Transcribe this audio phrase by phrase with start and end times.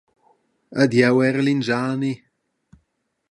[0.81, 2.13] Ed jeu erel in schani.